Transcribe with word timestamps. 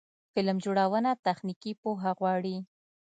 فلم 0.35 0.57
جوړونه 0.65 1.11
تخنیکي 1.25 1.71
پوهه 1.81 2.11
غواړي. 2.19 2.57